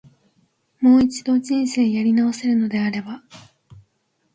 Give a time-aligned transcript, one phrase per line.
[0.79, 3.21] もう一度、人生やり直せるのであれば、